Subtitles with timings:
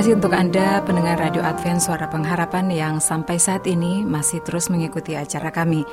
[0.00, 5.12] Kasih untuk Anda pendengar Radio Advent Suara Pengharapan yang sampai saat ini masih terus mengikuti
[5.12, 5.84] acara kami.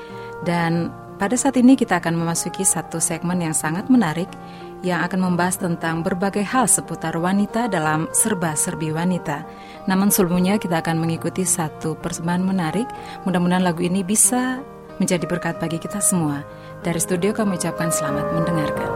[0.48, 0.88] Dan
[1.20, 4.32] pada saat ini kita akan memasuki satu segmen yang sangat menarik
[4.80, 9.44] yang akan membahas tentang berbagai hal seputar wanita dalam serba-serbi wanita.
[9.92, 12.88] Namun sebelumnya kita akan mengikuti satu persembahan menarik.
[13.28, 14.64] Mudah-mudahan lagu ini bisa
[15.04, 16.48] menjadi berkat bagi kita semua.
[16.80, 18.92] Dari studio kami ucapkan selamat mendengarkan.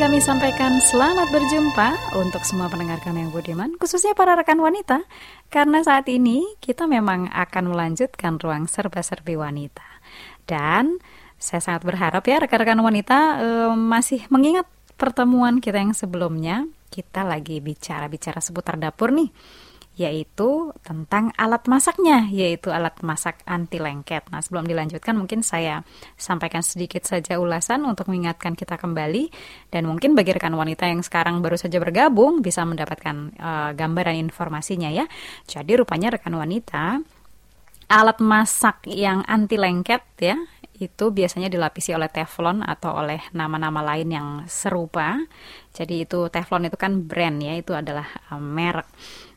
[0.00, 5.04] Kami sampaikan selamat berjumpa untuk semua pendengar kami yang budiman, khususnya para rekan wanita,
[5.52, 9.84] karena saat ini kita memang akan melanjutkan ruang serba-serbi wanita.
[10.48, 11.04] Dan
[11.36, 14.64] saya sangat berharap ya rekan-rekan wanita eh, masih mengingat
[14.96, 19.28] pertemuan kita yang sebelumnya, kita lagi bicara-bicara seputar dapur nih
[20.00, 24.24] yaitu tentang alat masaknya, yaitu alat masak anti lengket.
[24.32, 25.84] Nah, sebelum dilanjutkan mungkin saya
[26.16, 29.28] sampaikan sedikit saja ulasan untuk mengingatkan kita kembali
[29.68, 34.88] dan mungkin bagi rekan wanita yang sekarang baru saja bergabung bisa mendapatkan uh, gambaran informasinya
[34.88, 35.04] ya.
[35.44, 37.04] Jadi rupanya rekan wanita
[37.90, 40.40] alat masak yang anti lengket ya
[40.80, 45.20] itu biasanya dilapisi oleh teflon atau oleh nama-nama lain yang serupa.
[45.76, 48.88] Jadi itu teflon itu kan brand ya, itu adalah uh, merek.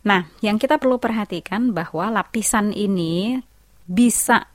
[0.03, 3.39] Nah, yang kita perlu perhatikan bahwa lapisan ini
[3.87, 4.51] bisa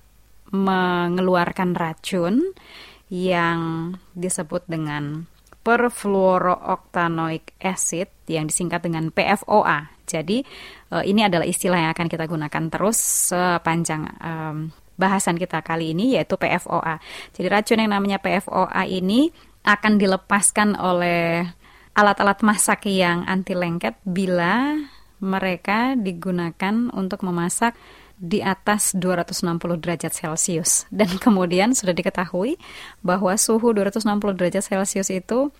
[0.52, 2.56] mengeluarkan racun
[3.08, 5.24] yang disebut dengan
[5.64, 9.92] perfluorooctanoic acid yang disingkat dengan PFOA.
[10.08, 10.40] Jadi
[10.92, 12.96] eh, ini adalah istilah yang akan kita gunakan terus
[13.32, 14.56] sepanjang um,
[14.96, 16.96] bahasan kita kali ini yaitu PFOA.
[17.36, 19.28] Jadi racun yang namanya PFOA ini
[19.68, 21.44] akan dilepaskan oleh
[21.92, 24.72] alat-alat masak yang anti lengket bila
[25.18, 27.74] mereka digunakan untuk memasak
[28.18, 30.90] di atas 260 derajat Celcius.
[30.90, 32.58] Dan kemudian sudah diketahui
[33.00, 35.54] bahwa suhu 260 derajat Celcius itu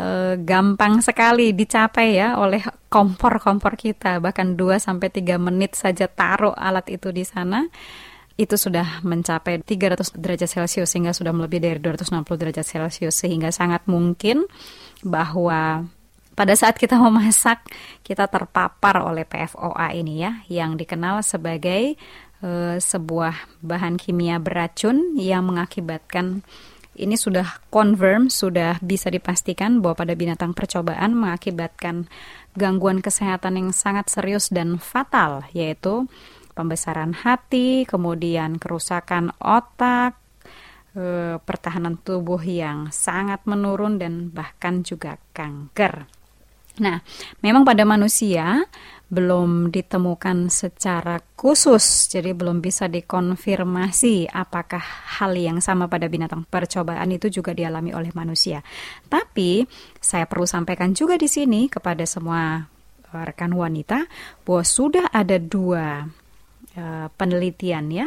[0.00, 4.18] e, gampang sekali dicapai ya oleh kompor-kompor kita.
[4.18, 7.68] Bahkan 2 sampai 3 menit saja taruh alat itu di sana
[8.40, 13.84] itu sudah mencapai 300 derajat Celcius sehingga sudah melebihi dari 260 derajat Celcius sehingga sangat
[13.84, 14.48] mungkin
[15.04, 15.84] bahwa
[16.40, 17.60] pada saat kita memasak
[18.00, 22.00] kita terpapar oleh PFOA ini ya yang dikenal sebagai
[22.40, 26.40] uh, sebuah bahan kimia beracun yang mengakibatkan
[26.96, 32.08] ini sudah confirm, sudah bisa dipastikan bahwa pada binatang percobaan mengakibatkan
[32.56, 36.10] gangguan kesehatan yang sangat serius dan fatal, yaitu
[36.52, 40.18] pembesaran hati, kemudian kerusakan otak,
[40.92, 46.19] eh, pertahanan tubuh yang sangat menurun, dan bahkan juga kanker.
[46.80, 47.04] Nah,
[47.44, 48.64] memang pada manusia
[49.10, 54.80] belum ditemukan secara khusus, jadi belum bisa dikonfirmasi apakah
[55.18, 58.62] hal yang sama pada binatang percobaan itu juga dialami oleh manusia.
[59.10, 59.66] Tapi
[59.98, 62.64] saya perlu sampaikan juga di sini kepada semua
[63.10, 64.06] eh, rekan wanita
[64.46, 66.06] bahwa sudah ada dua
[66.78, 68.06] uh, penelitian ya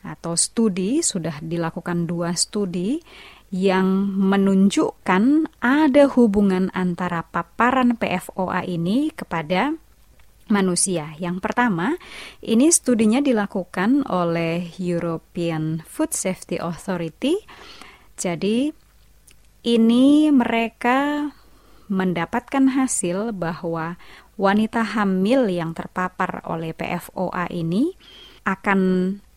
[0.00, 3.02] atau studi sudah dilakukan dua studi
[3.48, 9.72] yang menunjukkan ada hubungan antara paparan PFOA ini kepada
[10.52, 11.16] manusia.
[11.16, 11.96] Yang pertama,
[12.44, 17.40] ini studinya dilakukan oleh European Food Safety Authority.
[18.20, 18.72] Jadi,
[19.64, 21.32] ini mereka
[21.88, 23.96] mendapatkan hasil bahwa
[24.36, 27.96] wanita hamil yang terpapar oleh PFOA ini
[28.44, 28.80] akan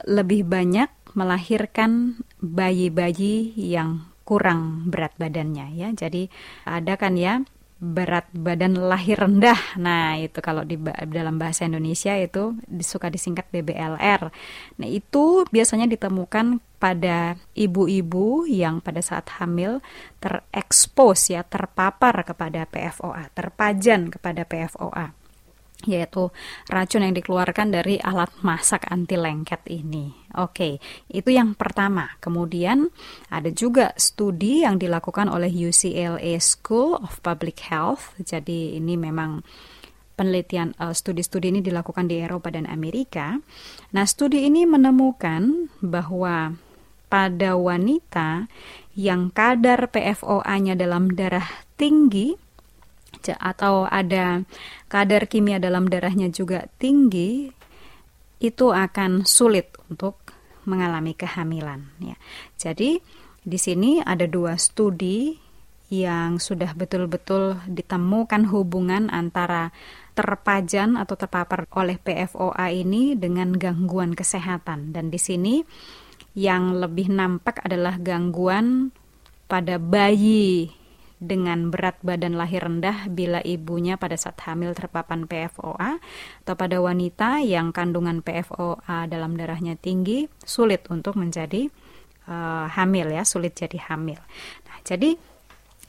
[0.07, 5.89] lebih banyak melahirkan bayi-bayi yang kurang berat badannya ya.
[5.93, 6.27] Jadi
[6.65, 7.45] ada kan ya
[7.81, 9.57] berat badan lahir rendah.
[9.81, 10.77] Nah, itu kalau di
[11.09, 12.53] dalam bahasa Indonesia itu
[12.85, 14.29] suka disingkat BBLR.
[14.77, 19.81] Nah, itu biasanya ditemukan pada ibu-ibu yang pada saat hamil
[20.21, 25.20] terekspos ya, terpapar kepada PFOA, terpajan kepada PFOA
[25.87, 26.29] yaitu
[26.69, 30.13] racun yang dikeluarkan dari alat masak anti lengket ini.
[30.39, 30.79] Oke,
[31.11, 32.15] itu yang pertama.
[32.23, 32.87] Kemudian
[33.27, 38.15] ada juga studi yang dilakukan oleh UCLA School of Public Health.
[38.21, 39.43] Jadi ini memang
[40.15, 43.41] penelitian uh, studi-studi ini dilakukan di Eropa dan Amerika.
[43.91, 46.55] Nah, studi ini menemukan bahwa
[47.11, 48.47] pada wanita
[48.95, 52.39] yang kadar PFOA-nya dalam darah tinggi
[53.37, 54.41] atau ada
[54.89, 57.51] kadar kimia dalam darahnya juga tinggi,
[58.41, 60.17] itu akan sulit untuk
[60.65, 61.85] mengalami kehamilan.
[62.01, 62.17] Ya.
[62.57, 63.01] Jadi
[63.41, 65.37] di sini ada dua studi
[65.91, 69.75] yang sudah betul-betul ditemukan hubungan antara
[70.15, 75.63] terpajan atau terpapar oleh PFOA ini dengan gangguan kesehatan dan di sini
[76.31, 78.95] yang lebih nampak adalah gangguan
[79.51, 80.71] pada bayi
[81.21, 86.01] dengan berat badan lahir rendah bila ibunya pada saat hamil terpapan PFOA
[86.41, 91.69] atau pada wanita yang kandungan PFOA dalam darahnya tinggi sulit untuk menjadi
[92.25, 94.17] uh, hamil ya, sulit jadi hamil.
[94.65, 95.13] Nah, jadi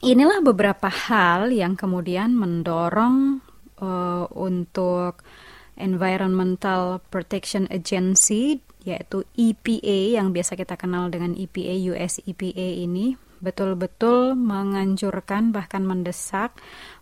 [0.05, 3.41] inilah beberapa hal yang kemudian mendorong
[3.81, 5.25] uh, untuk
[5.73, 14.39] Environmental Protection Agency yaitu EPA yang biasa kita kenal dengan EPA US EPA ini betul-betul
[14.39, 16.55] menganjurkan bahkan mendesak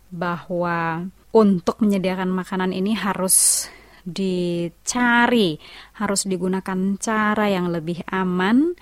[0.10, 3.70] bahwa untuk menyediakan makanan ini harus
[4.02, 5.62] dicari,
[6.02, 8.74] harus digunakan cara yang lebih aman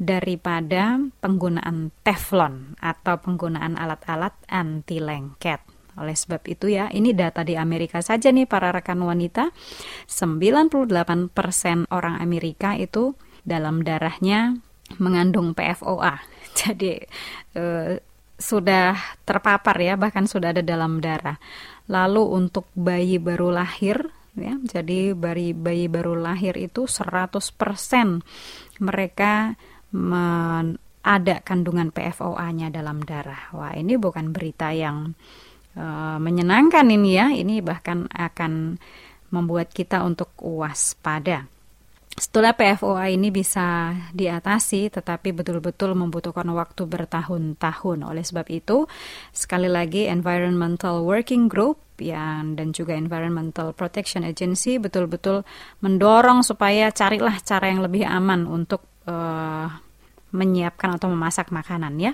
[0.00, 5.60] daripada penggunaan teflon atau penggunaan alat-alat anti lengket.
[6.00, 9.52] Oleh sebab itu ya, ini data di Amerika saja nih para rekan wanita,
[10.08, 11.34] 98%
[11.92, 13.12] orang Amerika itu
[13.44, 14.56] dalam darahnya
[14.98, 16.18] mengandung PFOA.
[16.60, 16.98] Jadi
[17.54, 18.00] eh,
[18.40, 18.96] sudah
[19.28, 21.36] terpapar ya, bahkan sudah ada dalam darah.
[21.92, 27.42] Lalu untuk bayi baru lahir ya, jadi bayi bayi baru lahir itu 100%
[28.80, 29.58] mereka
[31.00, 33.52] ada kandungan PFOA-nya dalam darah.
[33.52, 35.12] Wah, ini bukan berita yang
[35.76, 37.26] uh, menyenangkan ini ya.
[37.34, 38.78] Ini bahkan akan
[39.34, 41.48] membuat kita untuk waspada.
[42.10, 47.98] Setelah PFOA ini bisa diatasi, tetapi betul-betul membutuhkan waktu bertahun-tahun.
[48.02, 48.90] Oleh sebab itu,
[49.30, 55.44] sekali lagi Environmental Working Group yang dan juga Environmental Protection Agency betul-betul
[55.84, 59.68] mendorong supaya carilah cara yang lebih aman untuk uh,
[60.32, 62.12] menyiapkan atau memasak makanan ya.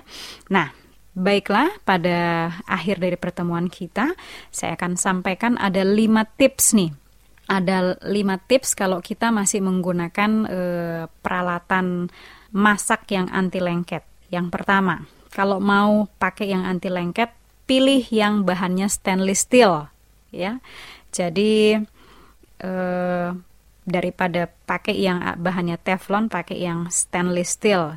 [0.51, 0.69] Nah,
[1.17, 4.13] baiklah pada akhir dari pertemuan kita
[4.53, 7.06] saya akan sampaikan ada lima tips nih.
[7.47, 12.11] Ada lima tips kalau kita masih menggunakan uh, peralatan
[12.51, 14.03] masak yang anti lengket.
[14.27, 17.31] Yang pertama, kalau mau pakai yang anti lengket,
[17.63, 19.87] pilih yang bahannya stainless steel,
[20.31, 20.59] ya.
[21.15, 21.79] Jadi
[22.63, 23.31] uh,
[23.87, 27.95] daripada pakai yang bahannya teflon pakai yang stainless steel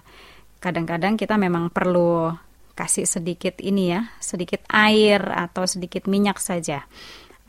[0.63, 2.31] kadang-kadang kita memang perlu
[2.79, 6.87] kasih sedikit ini ya sedikit air atau sedikit minyak saja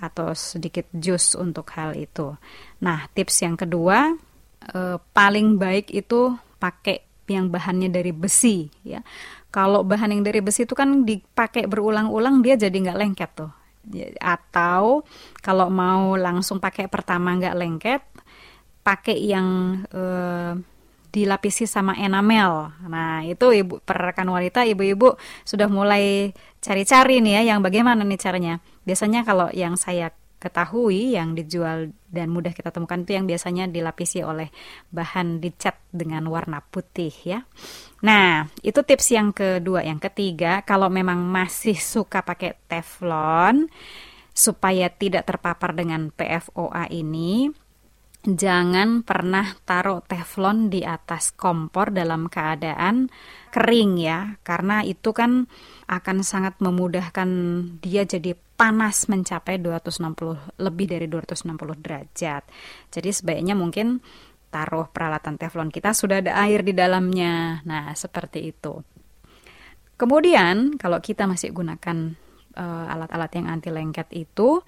[0.02, 2.34] atau sedikit jus untuk hal itu.
[2.82, 4.18] Nah tips yang kedua
[4.74, 9.00] eh, paling baik itu pakai yang bahannya dari besi ya.
[9.54, 13.52] Kalau bahan yang dari besi itu kan dipakai berulang-ulang dia jadi nggak lengket tuh.
[14.20, 15.08] Atau
[15.40, 18.04] kalau mau langsung pakai pertama nggak lengket
[18.82, 20.58] pakai yang uh,
[21.12, 22.72] dilapisi sama enamel.
[22.88, 26.32] Nah, itu ibu perekan wanita, ibu-ibu sudah mulai
[26.64, 28.54] cari-cari nih ya yang bagaimana nih caranya.
[28.88, 34.26] Biasanya kalau yang saya ketahui yang dijual dan mudah kita temukan itu yang biasanya dilapisi
[34.26, 34.50] oleh
[34.90, 37.46] bahan dicat dengan warna putih ya.
[38.02, 39.86] Nah, itu tips yang kedua.
[39.86, 43.70] Yang ketiga, kalau memang masih suka pakai teflon
[44.34, 47.54] supaya tidak terpapar dengan PFOA ini,
[48.22, 53.10] jangan pernah taruh teflon di atas kompor dalam keadaan
[53.50, 55.50] kering ya karena itu kan
[55.90, 57.30] akan sangat memudahkan
[57.82, 62.46] dia jadi panas mencapai 260 lebih dari 260 derajat.
[62.94, 63.98] Jadi sebaiknya mungkin
[64.54, 67.66] taruh peralatan teflon kita sudah ada air di dalamnya.
[67.66, 68.86] Nah, seperti itu.
[69.98, 72.14] Kemudian kalau kita masih gunakan
[72.54, 74.62] uh, alat-alat yang anti lengket itu,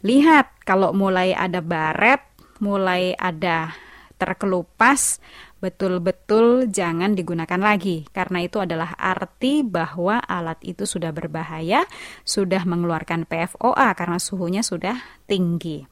[0.00, 3.74] lihat kalau mulai ada baret mulai ada
[4.16, 5.20] terkelupas,
[5.60, 11.84] betul-betul jangan digunakan lagi karena itu adalah arti bahwa alat itu sudah berbahaya,
[12.24, 14.96] sudah mengeluarkan PFOA karena suhunya sudah
[15.28, 15.84] tinggi.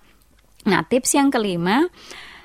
[0.65, 1.85] Nah, tips yang kelima,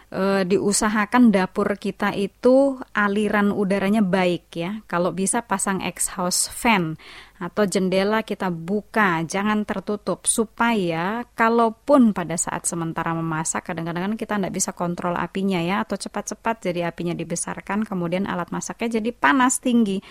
[0.10, 4.82] e, diusahakan dapur kita itu aliran udaranya baik ya.
[4.90, 6.98] Kalau bisa pasang exhaust fan
[7.40, 14.52] atau jendela kita buka, jangan tertutup supaya kalaupun pada saat sementara memasak kadang-kadang kita tidak
[14.52, 20.04] bisa kontrol apinya ya atau cepat-cepat jadi apinya dibesarkan kemudian alat masaknya jadi panas tinggi.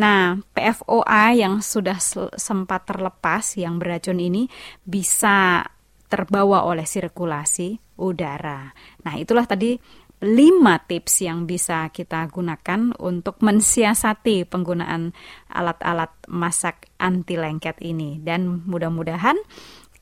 [0.00, 2.00] Nah, PFOA yang sudah
[2.40, 4.48] sempat terlepas yang beracun ini
[4.80, 5.60] bisa
[6.12, 8.76] terbawa oleh sirkulasi udara.
[9.00, 9.80] Nah, itulah tadi
[10.20, 15.16] lima tips yang bisa kita gunakan untuk mensiasati penggunaan
[15.48, 18.20] alat-alat masak anti lengket ini.
[18.20, 19.40] Dan mudah-mudahan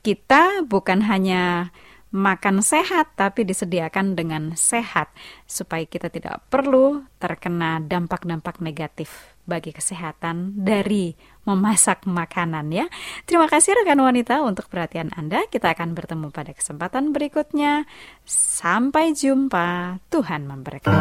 [0.03, 1.71] kita bukan hanya
[2.11, 5.15] makan sehat, tapi disediakan dengan sehat,
[5.47, 11.13] supaya kita tidak perlu terkena dampak-dampak negatif bagi kesehatan dari
[11.45, 12.85] memasak makanan ya.
[13.25, 15.45] Terima kasih rekan wanita untuk perhatian Anda.
[15.49, 17.85] Kita akan bertemu pada kesempatan berikutnya.
[18.25, 19.97] Sampai jumpa.
[20.09, 20.99] Tuhan memberkati.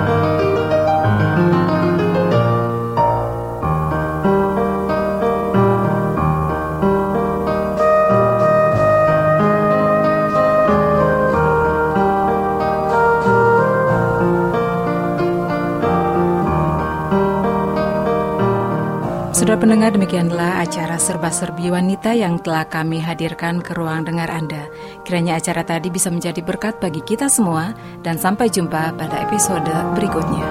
[19.51, 24.71] Saudara pendengar demikianlah acara serba-serbi wanita yang telah kami hadirkan ke ruang dengar Anda.
[25.03, 27.75] Kiranya acara tadi bisa menjadi berkat bagi kita semua
[28.07, 29.67] dan sampai jumpa pada episode
[29.99, 30.47] berikutnya.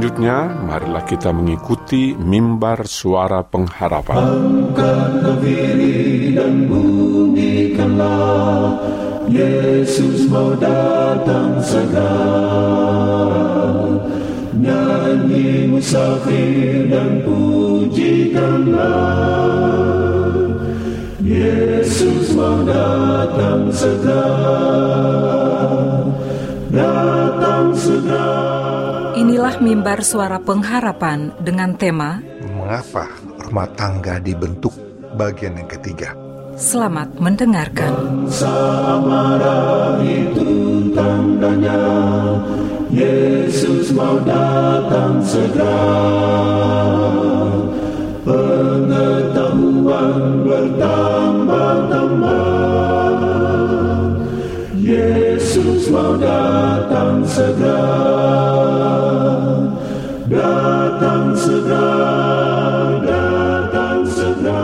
[0.00, 4.16] Selanjutnya, marilah kita mengikuti mimbar suara pengharapan.
[9.28, 12.16] Yesus mau datang segera.
[14.56, 18.80] Nyanyi musafir dan pujikanlah
[21.20, 24.48] Yesus mau datang segera.
[26.72, 28.79] Datang segera
[29.20, 33.04] Inilah mimbar suara pengharapan dengan tema Mengapa
[33.36, 34.72] rumah tangga dibentuk
[35.12, 36.16] bagian yang ketiga?
[36.56, 38.24] Selamat mendengarkan.
[38.32, 41.84] Samara itu tandanya
[42.88, 45.84] Yesus mau datang segera
[48.24, 52.99] Pengetahuan bertambah-tambah
[55.90, 57.82] mau datang segera
[60.30, 61.86] Datang segera
[63.02, 64.62] Datang segera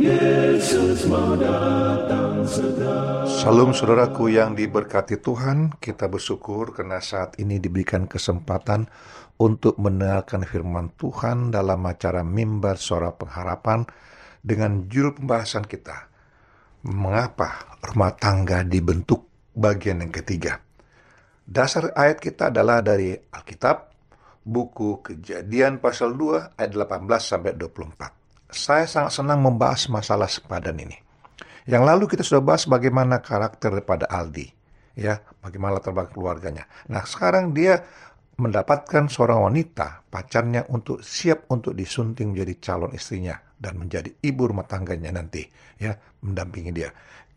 [0.00, 8.08] Yesus mau datang segera Salam saudaraku yang diberkati Tuhan, kita bersyukur karena saat ini diberikan
[8.08, 8.90] kesempatan
[9.38, 13.86] untuk mendengarkan firman Tuhan dalam acara mimbar suara pengharapan
[14.42, 16.10] dengan judul pembahasan kita.
[16.88, 19.27] Mengapa rumah tangga dibentuk
[19.58, 20.62] bagian yang ketiga?
[21.42, 23.90] Dasar ayat kita adalah dari Alkitab,
[24.46, 28.54] buku Kejadian pasal 2 ayat 18 sampai 24.
[28.54, 30.96] Saya sangat senang membahas masalah sepadan ini.
[31.68, 34.48] Yang lalu kita sudah bahas bagaimana karakter daripada Aldi,
[34.96, 36.64] ya, bagaimana latar belakang keluarganya.
[36.88, 37.76] Nah, sekarang dia
[38.40, 44.64] mendapatkan seorang wanita, pacarnya untuk siap untuk disunting menjadi calon istrinya dan menjadi ibu rumah
[44.64, 45.44] tangganya nanti,
[45.76, 45.92] ya,
[46.24, 46.88] mendampingi dia.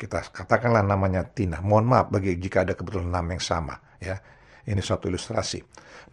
[0.01, 1.61] Kita katakanlah namanya Tina.
[1.61, 4.17] Mohon maaf bagi jika ada kebetulan nama yang sama, ya.
[4.65, 5.61] Ini suatu ilustrasi.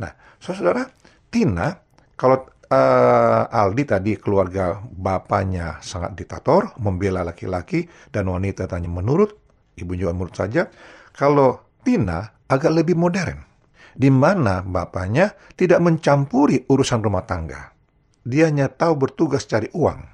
[0.04, 0.84] Nah, saudara,
[1.32, 1.72] Tina
[2.12, 9.32] kalau eh, Aldi tadi keluarga bapaknya sangat diktator, membela laki-laki dan wanita tanya menurut,
[9.80, 10.68] ibu juga menurut saja.
[11.16, 13.40] Kalau Tina agak lebih modern,
[13.96, 17.72] di mana bapaknya tidak mencampuri urusan rumah tangga.
[18.20, 20.04] Dia hanya tahu bertugas cari uang,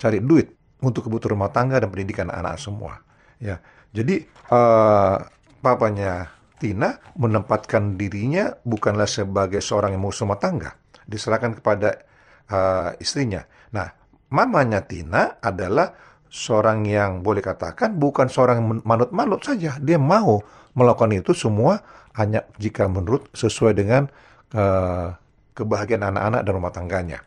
[0.00, 3.00] cari duit untuk kebutuhan rumah tangga dan pendidikan anak semua.
[3.38, 3.62] Ya,
[3.94, 5.16] jadi eh,
[5.62, 10.78] papanya Tina menempatkan dirinya bukanlah sebagai seorang yang rumah tangga,
[11.10, 12.06] diserahkan kepada
[12.46, 13.42] uh, istrinya.
[13.74, 13.90] Nah,
[14.30, 15.90] mamanya Tina adalah
[16.30, 19.74] seorang yang boleh katakan bukan seorang manut-manut saja.
[19.82, 20.38] Dia mau
[20.78, 21.82] melakukan itu semua
[22.14, 24.06] hanya jika menurut sesuai dengan
[24.54, 25.18] uh,
[25.58, 27.18] kebahagiaan anak-anak dan rumah tangganya.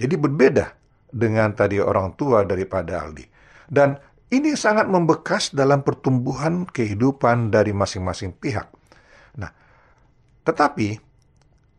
[0.00, 0.72] Jadi berbeda
[1.14, 3.24] dengan tadi orang tua daripada Aldi.
[3.70, 3.94] Dan
[4.34, 8.66] ini sangat membekas dalam pertumbuhan kehidupan dari masing-masing pihak.
[9.38, 9.54] Nah,
[10.42, 10.98] tetapi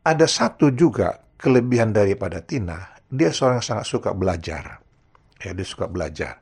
[0.07, 4.79] ada satu juga kelebihan daripada Tina, dia seorang yang sangat suka belajar.
[5.43, 6.39] Ya, dia suka belajar.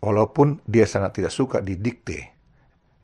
[0.00, 2.32] Walaupun dia sangat tidak suka didikte.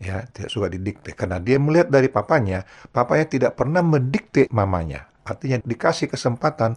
[0.01, 5.07] Ya, tidak suka didikte karena dia melihat dari papanya, papanya tidak pernah mendikte mamanya.
[5.25, 6.77] Artinya dikasih kesempatan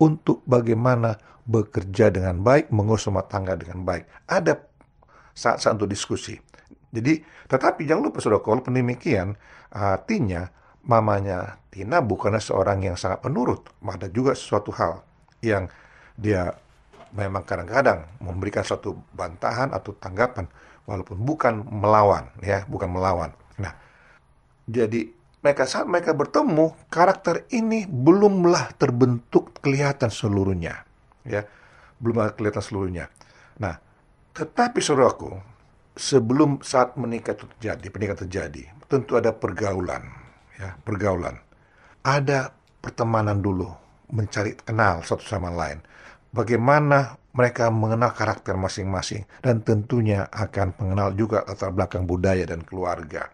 [0.00, 4.28] untuk bagaimana bekerja dengan baik, mengurus rumah tangga dengan baik.
[4.28, 4.56] Ada
[5.36, 6.36] saat-saat untuk diskusi.
[6.94, 9.34] Jadi, tetapi jangan lupa saudara, kalau demikian,
[9.74, 10.46] artinya
[10.86, 13.66] mamanya Tina bukanlah seorang yang sangat penurut.
[13.82, 15.02] Ada juga sesuatu hal
[15.42, 15.66] yang
[16.14, 16.54] dia
[17.14, 20.50] memang kadang-kadang memberikan suatu bantahan atau tanggapan
[20.84, 23.72] walaupun bukan melawan ya bukan melawan nah
[24.66, 25.08] jadi
[25.40, 30.82] mereka saat mereka bertemu karakter ini belumlah terbentuk kelihatan seluruhnya
[31.24, 31.44] ya.
[31.98, 33.08] Belum kelihatan seluruhnya.
[33.60, 33.80] Nah
[34.34, 35.30] tetapi saudaraku
[35.94, 40.24] sebelum saat menikah itu terjadi pernikahan terjadi tentu ada pergaulan
[40.58, 41.38] ya pergaulan.
[42.04, 42.52] Ada
[42.84, 43.70] pertemanan dulu
[44.12, 45.80] mencari kenal satu sama lain.
[46.34, 53.30] Bagaimana mereka mengenal karakter masing-masing dan tentunya akan mengenal juga latar belakang budaya dan keluarga.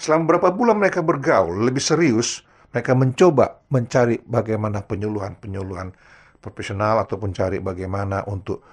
[0.00, 5.92] Selama beberapa bulan mereka bergaul lebih serius, mereka mencoba mencari bagaimana penyuluhan-penyuluhan
[6.40, 8.64] profesional ataupun cari bagaimana untuk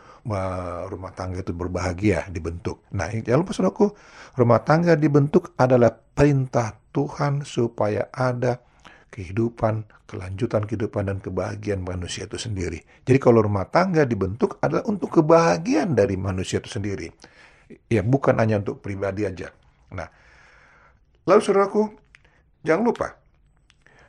[0.91, 2.83] rumah tangga itu berbahagia dibentuk.
[2.91, 3.87] Nah, jangan lupa saudaraku,
[4.35, 8.59] rumah tangga dibentuk adalah perintah Tuhan supaya ada
[9.07, 12.83] kehidupan, kelanjutan kehidupan dan kebahagiaan manusia itu sendiri.
[13.07, 17.07] Jadi kalau rumah tangga dibentuk adalah untuk kebahagiaan dari manusia itu sendiri.
[17.87, 19.55] Ya, bukan hanya untuk pribadi aja.
[19.95, 20.11] Nah,
[21.23, 21.87] lalu saudaraku,
[22.67, 23.15] jangan lupa,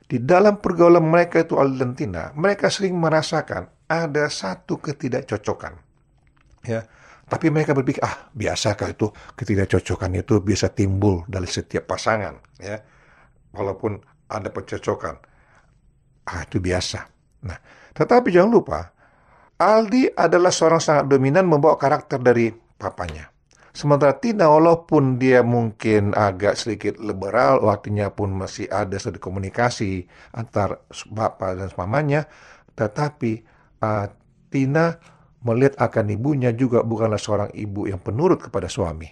[0.08, 5.76] di dalam pergaulan mereka itu Argentina, mereka sering merasakan ada satu ketidakcocokan.
[6.64, 6.88] Ya,
[7.28, 12.40] tapi mereka berpikir, ah biasakah itu ketidakcocokan itu bisa timbul dari setiap pasangan.
[12.56, 12.80] Ya,
[13.52, 14.00] walaupun
[14.32, 15.16] ada percocokan.
[16.28, 17.04] Ah, itu biasa.
[17.44, 17.60] Nah,
[17.92, 18.80] tetapi jangan lupa,
[19.60, 23.28] Aldi adalah seorang sangat dominan membawa karakter dari papanya.
[23.78, 30.02] Sementara Tina walaupun dia mungkin agak sedikit liberal, waktunya pun masih ada sedikit komunikasi
[30.34, 32.26] antar bapak dan mamanya,
[32.74, 33.46] tetapi
[33.78, 34.10] uh,
[34.50, 34.98] Tina
[35.46, 39.06] melihat akan ibunya juga bukanlah seorang ibu yang penurut kepada suami.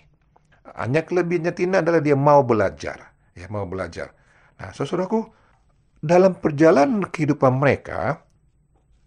[0.74, 4.18] Hanya kelebihannya Tina adalah dia mau belajar, ya mau belajar.
[4.58, 5.30] Nah, saudaraku,
[6.02, 8.18] dalam perjalanan kehidupan mereka,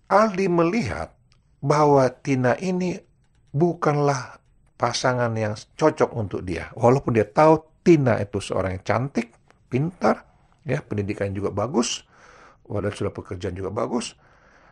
[0.07, 1.11] Aldi melihat
[1.59, 2.95] bahwa Tina ini
[3.51, 4.38] bukanlah
[4.79, 6.71] pasangan yang cocok untuk dia.
[6.79, 9.35] Walaupun dia tahu Tina itu seorang yang cantik,
[9.67, 10.23] pintar,
[10.63, 12.07] ya pendidikan juga bagus,
[12.63, 14.15] walau sudah pekerjaan juga bagus,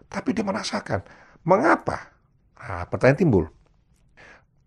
[0.07, 1.03] tapi dia merasakan
[1.43, 2.15] mengapa?
[2.55, 3.45] Nah, pertanyaan timbul.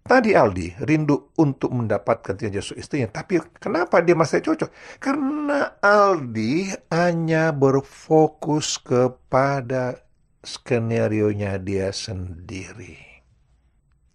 [0.01, 4.69] Tadi Aldi rindu untuk mendapatkan Tina Yesus istrinya, tapi kenapa dia masih cocok?
[5.01, 10.05] Karena Aldi hanya berfokus kepada
[10.41, 13.10] skenario-nya dia sendiri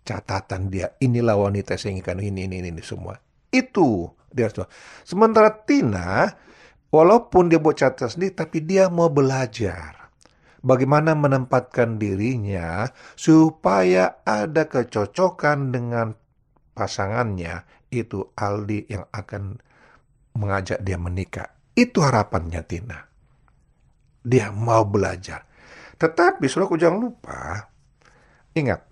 [0.05, 0.93] catatan dia.
[1.01, 3.17] Inilah wanita inginkan ini, ini, ini, ini semua.
[3.49, 4.69] Itu dia semua.
[5.01, 6.29] Sementara Tina,
[6.93, 10.13] walaupun dia buat catatan sendiri, tapi dia mau belajar.
[10.65, 16.17] Bagaimana menempatkan dirinya supaya ada kecocokan dengan
[16.73, 17.65] pasangannya.
[17.93, 19.61] Itu Aldi yang akan
[20.35, 21.53] mengajak dia menikah.
[21.77, 22.97] Itu harapannya Tina.
[24.25, 25.45] Dia mau belajar.
[25.95, 27.71] Tetapi, suruh jangan lupa,
[28.57, 28.83] ingat,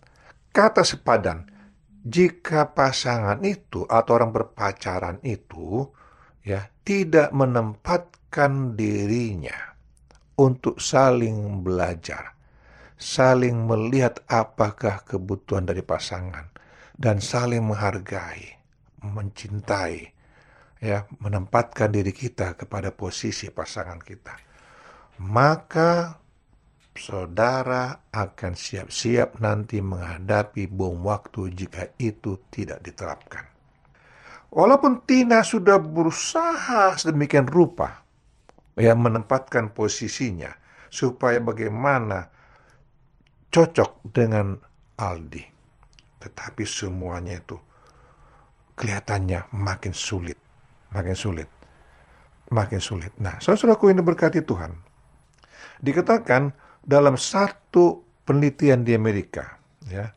[0.53, 1.49] Kata sepadan,
[2.05, 5.89] jika pasangan itu atau orang berpacaran itu
[6.45, 9.73] ya tidak menempatkan dirinya
[10.37, 12.37] untuk saling belajar,
[13.01, 16.53] saling melihat apakah kebutuhan dari pasangan
[16.93, 18.61] dan saling menghargai,
[19.01, 20.13] mencintai,
[20.83, 24.37] ya, menempatkan diri kita kepada posisi pasangan kita.
[25.17, 26.21] Maka
[26.93, 33.49] saudara akan siap-siap nanti menghadapi bom waktu jika itu tidak diterapkan.
[34.53, 38.05] Walaupun Tina sudah berusaha sedemikian rupa
[38.77, 40.53] ya menempatkan posisinya
[40.93, 42.29] supaya bagaimana
[43.49, 44.53] cocok dengan
[44.97, 45.43] Aldi.
[46.21, 47.57] Tetapi semuanya itu
[48.77, 50.37] kelihatannya makin sulit,
[50.93, 51.49] makin sulit,
[52.53, 53.09] makin sulit.
[53.17, 54.71] Nah, saudaraku ini berkati Tuhan.
[55.81, 60.11] Dikatakan dalam satu penelitian di Amerika, ya,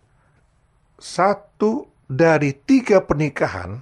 [0.99, 3.79] satu dari tiga pernikahan,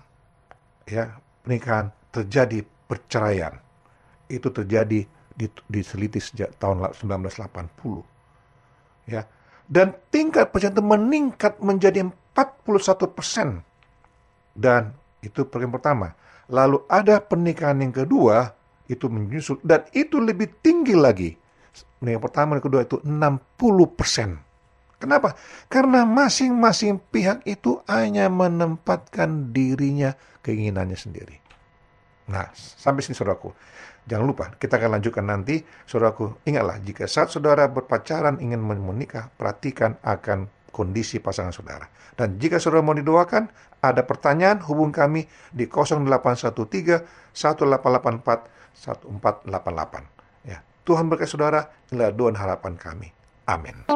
[0.84, 3.56] ya, pernikahan terjadi perceraian.
[4.28, 5.04] Itu terjadi
[5.68, 8.04] diteliti sejak tahun 1980.
[9.04, 9.28] Ya,
[9.68, 13.64] dan tingkat itu meningkat menjadi 41 persen.
[14.54, 14.94] Dan
[15.24, 16.14] itu yang pertama.
[16.48, 18.52] Lalu ada pernikahan yang kedua,
[18.88, 19.60] itu menyusul.
[19.64, 21.32] Dan itu lebih tinggi lagi
[22.04, 24.38] yang pertama dan kedua itu 60 persen.
[25.00, 25.36] Kenapa?
[25.68, 31.36] Karena masing-masing pihak itu hanya menempatkan dirinya keinginannya sendiri.
[32.30, 33.52] Nah, sampai sini saudaraku.
[34.04, 35.60] Jangan lupa, kita akan lanjutkan nanti.
[35.84, 41.88] Saudaraku, ingatlah, jika saat saudara berpacaran ingin menikah, perhatikan akan kondisi pasangan saudara.
[42.16, 43.48] Dan jika saudara mau didoakan,
[43.84, 50.13] ada pertanyaan, hubung kami di 0813 1884 1488.
[50.84, 53.08] Tuhan berkati saudara, inilah doa harapan kami.
[53.48, 53.88] Amin.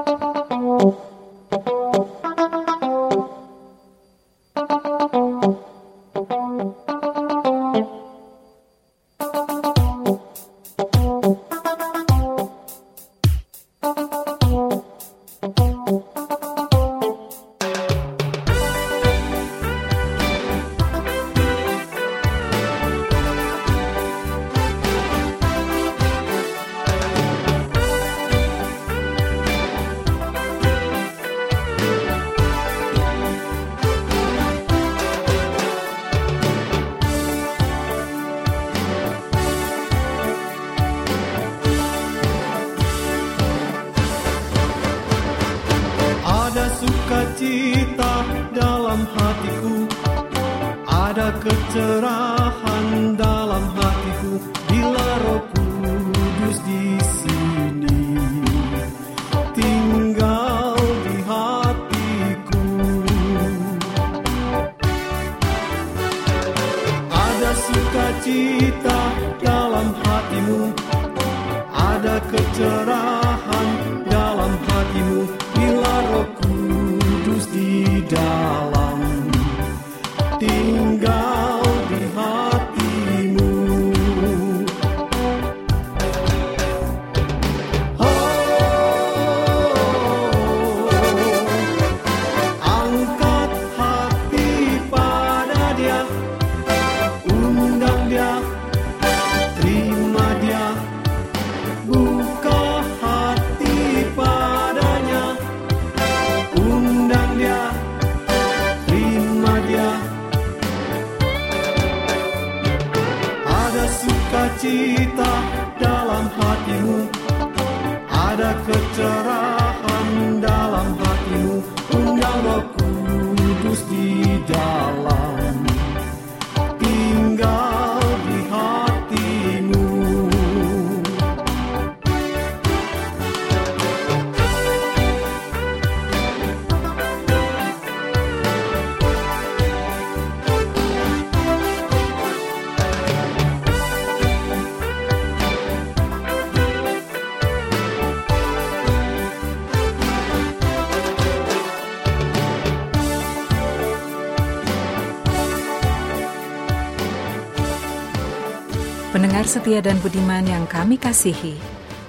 [159.49, 161.57] Setia dan budiman yang kami kasihi,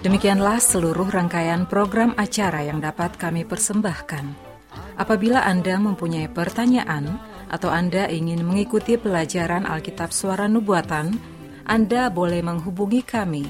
[0.03, 4.27] demikianlah seluruh rangkaian program acara yang dapat kami persembahkan.
[4.99, 7.15] Apabila Anda mempunyai pertanyaan
[7.47, 11.15] atau Anda ingin mengikuti pelajaran Alkitab Suara Nubuatan,
[11.63, 13.47] Anda boleh menghubungi kami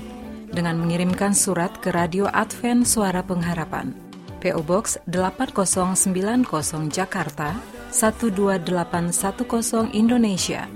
[0.54, 3.90] dengan mengirimkan surat ke Radio Advent Suara Pengharapan.
[4.38, 6.46] PO Box 8090
[6.94, 7.58] Jakarta
[7.90, 8.70] 12810
[9.98, 10.70] Indonesia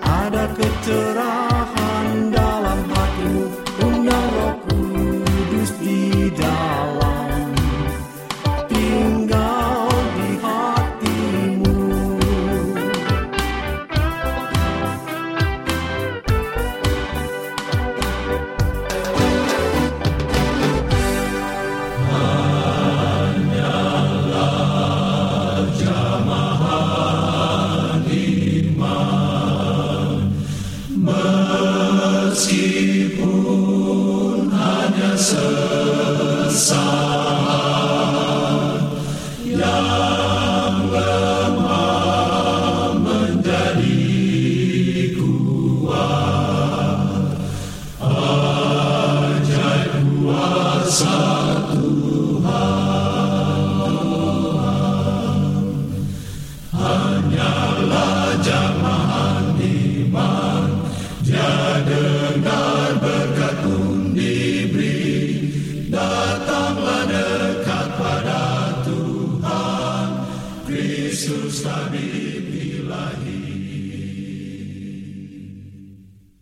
[0.00, 3.44] Ada kecerahan dalam hatimu
[3.84, 6.85] Undang roh kudus di dalam